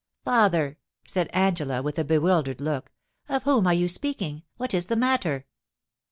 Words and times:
* 0.15 0.25
Father!' 0.25 0.79
said 1.07 1.29
Angela, 1.31 1.83
with 1.83 1.99
a 1.99 2.03
bewildered 2.03 2.59
look, 2.59 2.91
* 3.09 3.29
of 3.29 3.43
whom 3.43 3.67
are 3.67 3.73
you 3.75 3.87
speaking? 3.87 4.41
What 4.57 4.73
is 4.73 4.87
the 4.87 4.95
matter 4.95 5.45